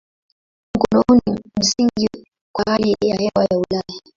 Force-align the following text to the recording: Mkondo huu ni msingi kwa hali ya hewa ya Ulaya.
Mkondo 0.75 1.03
huu 1.09 1.19
ni 1.25 1.39
msingi 1.59 2.09
kwa 2.55 2.63
hali 2.67 2.95
ya 3.01 3.15
hewa 3.15 3.43
ya 3.51 3.57
Ulaya. 3.57 4.01